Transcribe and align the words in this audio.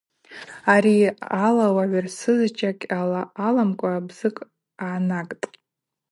Ари 0.73 0.97
ала 1.45 1.65
уагӏвырсыз 1.75 2.41
чакь 2.57 2.83
аламкӏва 3.47 3.97
бзыкӏ 4.07 4.41
йгӏанагтӏ. 4.47 5.45